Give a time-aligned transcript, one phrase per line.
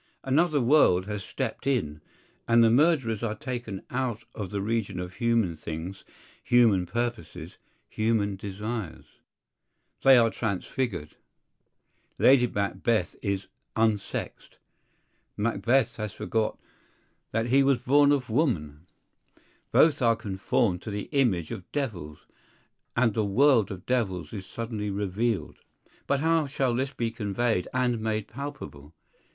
[0.23, 2.01] Another world has stepped in;
[2.47, 6.03] and the murderers are taken out of the region of human things,
[6.43, 9.05] human purposes, human desires.
[10.01, 11.17] They are transfigured:
[12.17, 14.57] Lady Macbeth is "unsexed;"
[15.37, 16.57] Macbeth has forgot
[17.29, 18.87] that he was born of woman;
[19.71, 22.25] both are conformed to the image of devils;
[22.97, 25.57] and the world of devils is suddenly revealed.
[26.07, 28.95] But how shall this be conveyed and made palpable?